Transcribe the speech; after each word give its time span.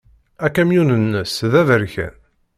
Akamyun-nnes 0.45 1.33
d 1.51 1.53
aberkan. 1.61 2.15